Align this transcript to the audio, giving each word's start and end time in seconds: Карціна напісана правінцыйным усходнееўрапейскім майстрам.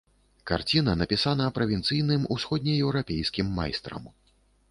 Карціна 0.51 0.93
напісана 1.01 1.45
правінцыйным 1.57 2.25
усходнееўрапейскім 2.37 3.53
майстрам. 3.59 4.03